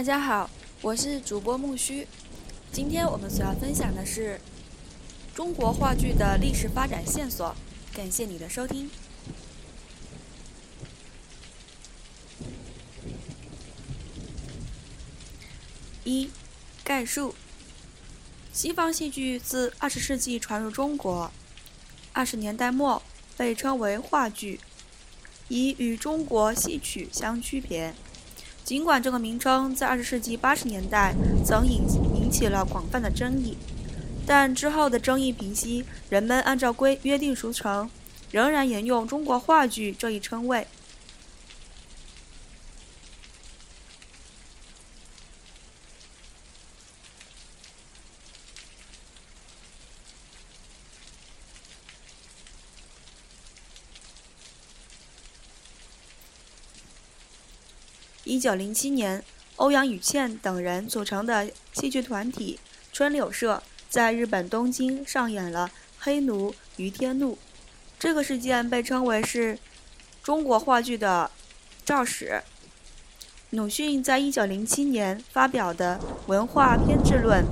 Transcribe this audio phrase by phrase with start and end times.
[0.00, 0.48] 大家好，
[0.80, 2.08] 我是主播木须。
[2.72, 4.40] 今天我们所要分享的是
[5.34, 7.54] 中国话剧的历史发展线索。
[7.92, 8.88] 感谢你的收听。
[16.04, 16.30] 一、
[16.82, 17.34] 概述：
[18.54, 21.30] 西方戏剧自二十世纪传入中国，
[22.14, 23.02] 二十年代末
[23.36, 24.60] 被称为话剧，
[25.48, 27.94] 以与中国戏曲相区别。
[28.70, 31.12] 尽管这个名称在二十世纪八十年代
[31.44, 31.82] 曾引
[32.14, 33.56] 引起了广泛的争议，
[34.24, 37.90] 但之后的争议平息，人们按照规约定俗成，
[38.30, 40.64] 仍然沿用“中国话剧”这一称谓。
[58.24, 59.24] 一九零七年，
[59.56, 62.60] 欧阳予倩等人组成的戏剧团体
[62.92, 65.68] 春柳社在日本东京上演了
[65.98, 67.32] 《黑奴于天怒》。
[67.98, 69.58] 这个事件被称为是
[70.22, 71.30] 中国话剧的
[71.82, 72.42] 肇始。
[73.48, 77.42] 鲁迅在一九零七年发表的《文化偏执论》《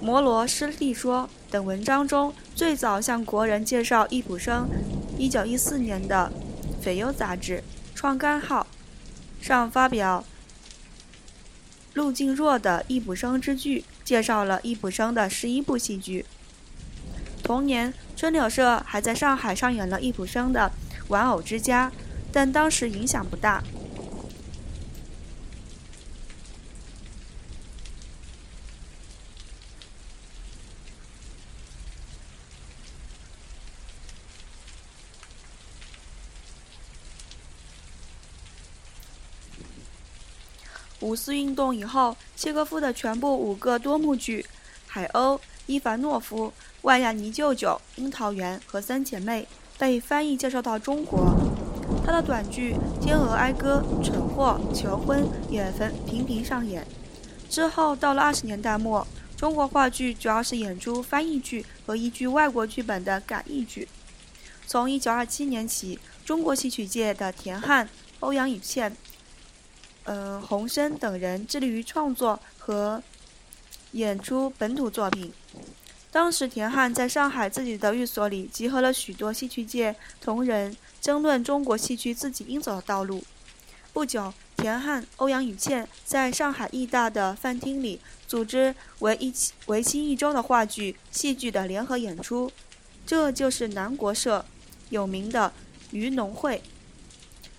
[0.00, 4.68] 摩罗诗力说》等文章中，最早向国人介绍易卜生
[5.18, 6.32] 一九一四年的
[6.84, 7.58] 《匪优杂志》
[7.96, 8.64] 创刊号。
[9.42, 10.24] 上发表
[11.94, 16.24] 陆静若的《易卜生之剧》，介绍了易卜生的十一部戏剧。
[17.42, 20.70] 同年，春柳社还在上海上演了易卜生的
[21.08, 21.90] 《玩偶之家》，
[22.32, 23.62] 但当时影响不大。
[41.02, 44.40] 五四运动以后，契诃夫的全部五个多幕剧
[44.86, 45.36] 《海鸥》
[45.66, 46.46] 《伊凡诺夫》
[46.82, 47.68] 《万亚尼舅舅》
[48.00, 49.42] 《樱桃园》和《三姐妹》
[49.80, 51.34] 被翻译介绍到中国。
[52.06, 56.86] 他的短剧《天鹅哀歌》《蠢货》《求婚》也分频频上演。
[57.50, 59.04] 之后到了二十年代末，
[59.36, 63.88] 中国话剧主要是演出翻译剧和依据外国剧本的改译剧。
[64.68, 67.88] 从一九二七年起，中国戏曲界的田汉、
[68.20, 68.96] 欧阳予倩。
[70.04, 73.02] 嗯，洪生等人致力于创作和
[73.92, 75.32] 演出本土作品。
[76.10, 83.22] 当时，田汉在上海自己的寓所里集合了许多戏曲界同仁，争论中国戏曲自己应走的道路。
[83.92, 92.50] 不久，田汉、欧阳予倩在上海艺大的饭厅里组织为一期为期一周的话剧、戏剧的联合演出，
[93.06, 94.44] 这就是南国社
[94.90, 95.52] 有名的
[95.92, 96.62] 渔农会。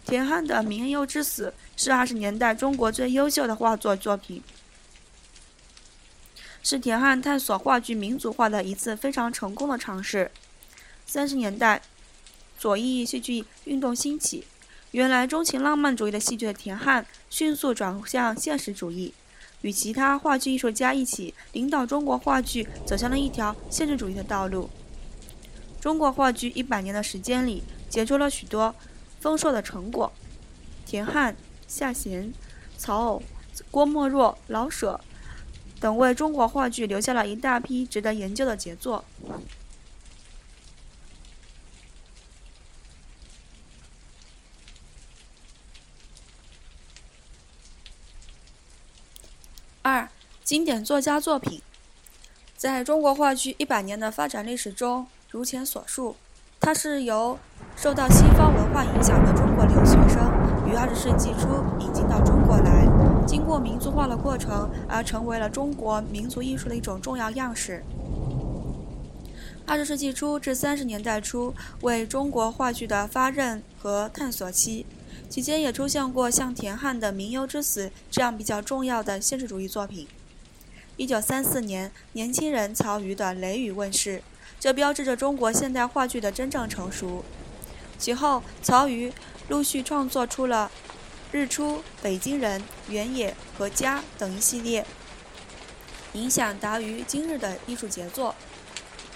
[0.06, 4.44] 田汉的《明优之死》是二十年代中国最优秀的画作作品，
[6.62, 10.30] 是田汉探索话剧民族化的一次非常成功的尝试。
[11.06, 11.81] 三十年代，
[12.59, 14.46] 左翼戏剧运动兴起，
[14.92, 19.13] 原来钟情浪漫主义的戏剧的田汉迅速转向现实主义，
[19.62, 24.69] 与其他话剧艺术家一起领导中国话剧走向了一条现实主义的道路。
[25.80, 28.75] 中国话剧一百年的时间里，结出了许多。
[29.23, 30.11] 丰硕的成果，
[30.85, 31.34] 田汉、
[31.66, 32.34] 夏贤、
[32.78, 33.23] 曹偶、
[33.72, 35.00] 郭沫若、老舍
[35.79, 39.06] 等为中国话剧留下了一大批值得研究的杰作。
[49.83, 50.09] 二、
[50.44, 51.62] 经典作家作品，
[52.57, 56.17] 在中国话剧一百年的发展历史中，如前所述。
[56.66, 57.38] 它是由
[57.75, 60.31] 受到西方文化影响的中国留学生
[60.66, 62.88] 于二十世纪初引进到中国来，
[63.28, 67.83] 经过民族化的过程而成为了中国民族艺术的一种重要样式。
[69.65, 74.86] 二十世纪初至三十年代初为中国话剧的发轫和探索期，
[75.27, 80.07] 期间也出现过像田汉的《名优之死》这样比较重要的现实主义作品。
[80.95, 84.21] 一九三四年，年轻人曹禺的《雷雨》问世。
[84.63, 87.25] 这标志着中国现代话剧的真正成熟。
[88.00, 89.12] 其后，曹禺
[89.50, 90.71] 陆续创作出了
[91.38, 94.86] 《日出》《北京人》《原野》和《家》等一系列
[96.13, 98.33] 影响达于今日的艺术杰作。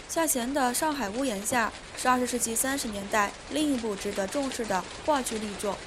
[0.09, 1.71] 夏贤的《上海屋檐下》
[2.01, 5.77] 是二十世纪三十年代另一部值得重视的话剧力作。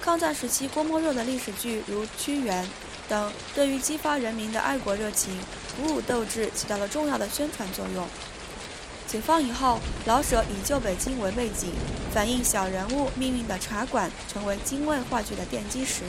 [0.00, 2.64] 抗战时期，郭沫若的历史剧如《屈原》
[3.08, 5.38] 等，对于激发人民的爱国热情、
[5.76, 8.04] 鼓舞斗志起到了重要的宣传作用。
[9.08, 11.72] 解放以后老舍以旧北京为背景
[12.12, 16.04] 反映小人物命运的茶馆成为京味话剧的奠基石。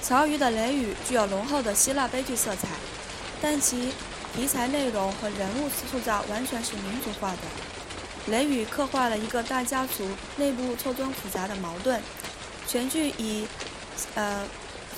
[0.00, 2.68] 曹禺的雷雨具有浓厚的希腊悲剧色彩
[3.42, 3.92] 但其
[4.34, 7.65] 题材内容和人物塑造完全是民族化的。
[8.26, 12.00] 雷雨》刻画了一个大家族内部错综复杂的矛盾，
[12.66, 13.46] 全剧以
[14.14, 14.44] 呃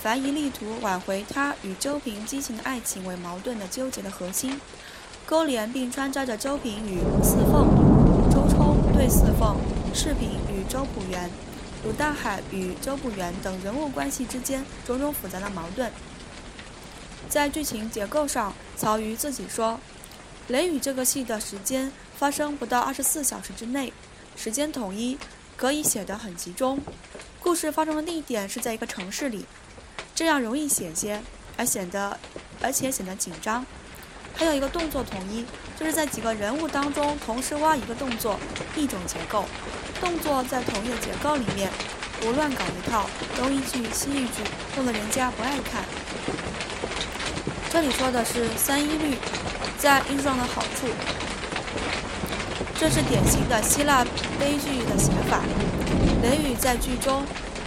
[0.02, 4.58] 樊姨力图挽回他与周平激情的爱情为矛盾的纠结的核心，
[5.26, 7.68] 勾连并穿插着周平与四凤、
[8.30, 9.56] 周冲对四凤、
[9.92, 11.30] 赤平与周朴园。
[11.84, 15.92] 鲁大海与周朴园等人物关系之间种种复杂的矛盾。
[17.28, 19.72] 在剧情结构上，曹禺自己说，
[20.48, 23.92] 《雷雨》这个戏的时间发生不到二十四小时之内，
[24.34, 25.18] 时间统一，
[25.58, 26.80] 可以写得很集中。
[27.38, 29.44] 故事发生的地点是在一个城市里，
[30.14, 31.20] 这样容易写些，
[31.58, 32.18] 而显得
[32.62, 33.64] 而且显得紧张。
[34.34, 35.44] 还有一个动作统一，
[35.78, 38.40] 就是在几个人物当中同时挖一个动作，
[38.74, 39.44] 一种结构。
[40.00, 41.70] 动作在同一个结构里面，
[42.22, 43.06] 不乱搞一套，
[43.36, 44.42] 东一句西一句，
[44.76, 45.84] 弄得人家不爱看。
[47.68, 49.14] 这里说的是三一律
[49.78, 50.88] 在艺术上的好处，
[52.76, 54.04] 这是典型的希腊
[54.38, 55.40] 悲剧的写法。
[56.20, 57.24] 雷雨在剧中，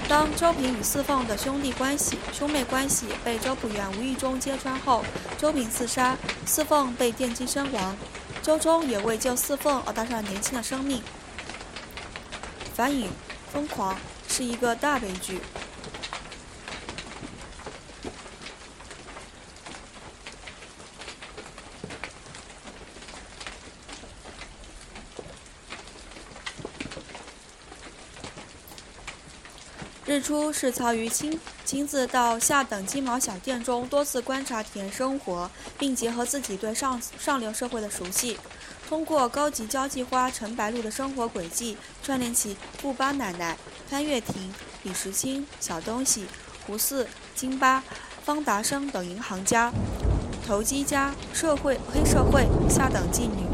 [0.09, 5.05] 当周平与四凤的兄弟关系、兄妹关系被周朴园无意中揭穿后，
[5.37, 7.95] 周平自杀，四凤被电击身亡，
[8.43, 11.01] 周冲也为救四凤而搭上年轻的生命。
[12.75, 13.09] 反影
[13.53, 13.95] 疯狂
[14.27, 15.39] 是一个大悲剧。
[30.11, 35.49] 日出是曹禺亲亲自到下等鸡毛小店中多次观察体验生活，
[35.79, 38.37] 并结合自己对上上流社会的熟悉。
[38.89, 43.57] 通过高级交际花陈白露的生活轨迹，串联起富八奶奶、
[43.89, 44.53] 潘月婷、
[44.83, 46.25] 李时清、小东西、
[46.67, 47.81] 胡四、金巴、
[48.25, 49.71] 方达生等银行家、
[50.45, 53.47] 投机家、社会黑社会、下等妓女、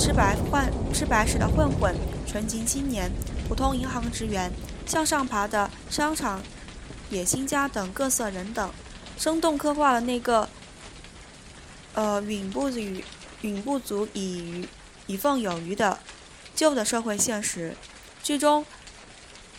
[0.00, 0.64] 吃白混
[0.94, 1.94] 吃白食的混混、
[2.26, 3.12] 纯情青年、
[3.46, 4.50] 普通银行职员、
[4.86, 6.42] 向上爬的商场
[7.10, 8.70] 野心家等各色人等，
[9.18, 10.48] 生动刻画了那个
[11.94, 13.04] 呃允不与。
[13.42, 14.66] 允不足以与
[15.06, 15.98] 以奉有余的
[16.54, 17.76] 旧的社会现实。
[18.22, 18.64] 剧中，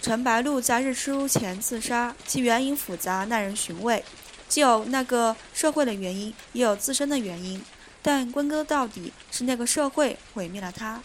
[0.01, 4.03] 陈白露在日出前自杀，其原因复杂，耐人寻味，
[4.49, 7.63] 既有那个社会的原因，也有自身的原因，
[8.01, 11.03] 但归根到底是那个社会毁灭了他。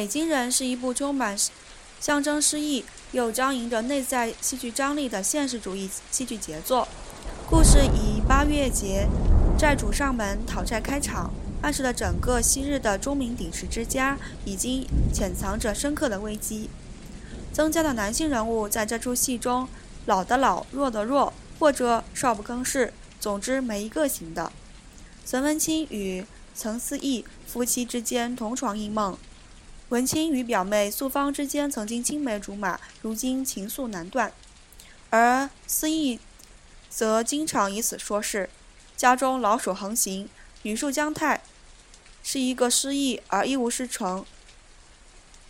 [0.00, 1.36] 北京人是一部充满
[2.00, 2.82] 象征诗意
[3.12, 6.88] 又张扬着内在戏剧张力的现实主义戏剧杰作。
[7.46, 9.06] 故事以八月节
[9.58, 11.30] 债主上门讨债开场，
[11.60, 14.16] 暗示了整个昔日的钟鸣鼎食之家
[14.46, 16.70] 已经潜藏着深刻的危机。
[17.52, 19.68] 增加的男性人物在这出戏中，
[20.06, 24.50] 老的老，弱的弱，或者少不更事，总之没一个行的。
[25.26, 29.18] 岑文清与岑思义夫妻之间同床异梦。
[29.90, 34.30] 文清与表妹素芳之间曾经青梅竹马，如今情愫难断；
[35.10, 36.20] 而思义
[36.88, 38.48] 则经常以此说事。
[38.96, 40.28] 家中老鼠横行，
[40.62, 41.42] 女婿姜太
[42.22, 44.24] 是一个失意而一无是成、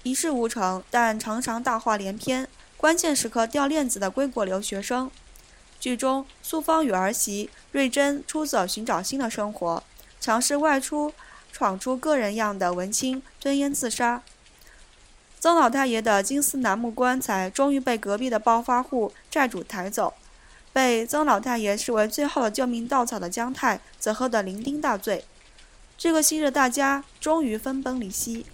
[0.05, 5.11] 一事无成，但常常大话连篇、关键时刻掉链子的归国留学生。
[5.79, 9.83] 剧中素芳与儿媳瑞珍出走寻找新的生活，
[10.19, 11.13] 尝试外出。
[11.53, 14.23] 闯出个人样的文清吞烟自杀，
[15.41, 20.13] 曾老太爷的金丝楠木棺材终于被隔壁的暴发户债主抬走，
[20.71, 25.25] 被曾老太爷视为最后的救命稻草的姜太则喝得酩酊大醉。
[25.97, 28.45] 这个昔日大家终于分崩离析。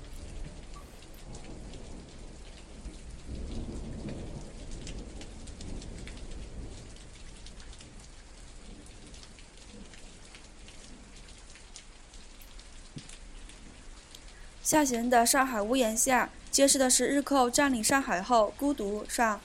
[14.62, 16.25] 下弦的《上海屋檐下》
[16.57, 19.39] 揭示的是日寇占领上海后孤独上，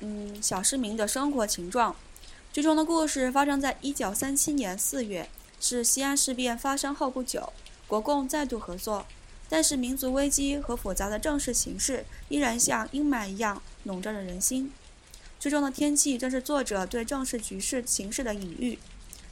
[0.00, 1.94] 嗯，小市民的生活情状。
[2.52, 5.30] 剧中的故事发生在一九三七年四月，
[5.60, 7.52] 是西安事变发生后不久，
[7.86, 9.06] 国共再度合作，
[9.48, 14.72] 但是民族危机和复杂的政治形势依然像阴霾一样笼罩着人心。
[15.38, 18.76] 剧中的天气正是作者对政事局势形势的隐喻。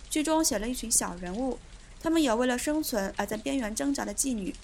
[0.09, 1.59] 剧中写了一群小人物，
[2.00, 4.55] 他们有为了生存而在边缘挣扎的妓女。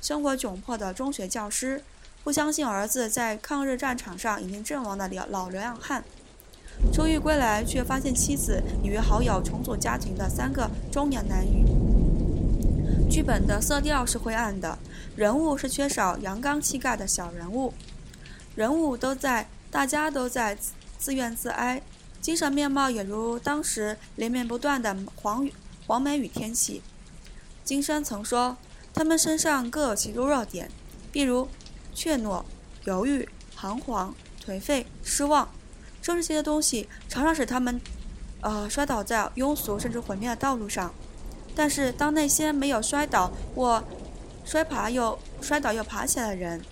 [0.00, 1.82] 生活窘迫的中学教师，
[2.22, 6.04] 不相信儿子在抗日战场上已经阵亡的老老流浪汉。
[6.92, 11.64] 出狱归来，却发现妻子已与好友重组家庭的三个中年男女。
[13.10, 14.78] 剧本的色调是灰暗的，
[15.16, 17.74] 人物是缺少阳刚气概的小人物，
[18.54, 20.56] 人物都在，大家都在
[20.96, 21.82] 自怨自哀，
[22.20, 25.52] 精神面貌也如当时连绵不断的黄雨
[25.86, 26.82] 黄梅雨天气。
[27.64, 28.56] 金山曾说，
[28.94, 30.70] 他们身上各有其弱点，
[31.10, 31.48] 比如
[31.94, 32.42] 怯懦、
[32.84, 35.48] 犹豫、彷徨、颓废、失望。
[36.02, 37.80] 正是这些东西，常常使他们，
[38.40, 40.92] 呃，摔倒在庸俗甚至毁灭的道路上。
[41.54, 43.84] 但是，当那些没有摔倒或
[44.44, 46.62] 摔爬又摔倒又爬起来的人，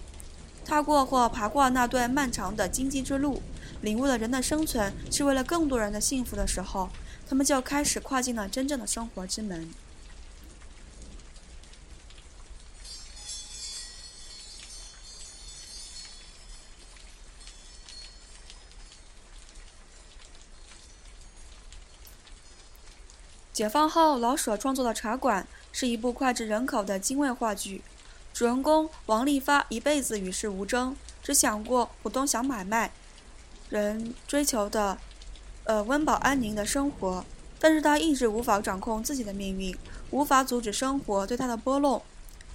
[0.64, 3.42] 踏过或爬过那段漫长的荆棘之路，
[3.82, 6.88] 领悟了人的生存是为了更多人的幸福的时候，
[7.28, 9.68] 他们就开始跨进了真正的生活之门。
[23.58, 27.82] 解放后，老舍创作的《茶馆》是一部脍炙人口的精卫话剧。
[28.32, 32.92] 主人公王利发一辈子与世无争，只想过普通小买卖
[33.68, 34.96] 人追求的，
[35.64, 37.24] 呃温饱安宁的生活。
[37.58, 39.76] 但是他一直无法掌控自己的命运，
[40.12, 42.00] 无法阻止生活对他的拨弄。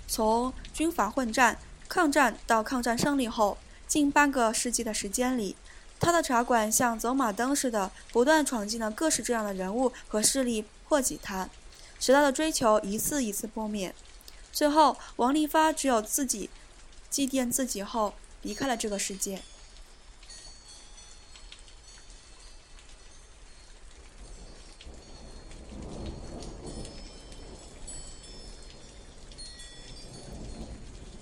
[0.08, 5.58] 从军阀混战、抗战到抗战胜利后，近半个世纪的时间里。
[6.00, 11.50] 他的茶馆像走马灯似的，不断闯进了各式各样的人物和势力，破挤他，
[12.00, 13.96] 使他的追求一次一次破灭。
[14.52, 16.52] 最后，王利发只有自己
[17.10, 19.42] 祭奠自己后，离开了这个世界。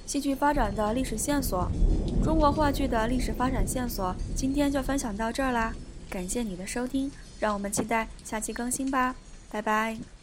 [0.05, 1.71] 戏剧发展的历史线索，
[2.21, 5.73] 中国话剧的历史发展线索，今天就分享到这儿啦。
[6.09, 7.09] 感谢你的收听，
[7.39, 9.15] 让我们期待下期更新吧，
[9.51, 10.20] 拜拜。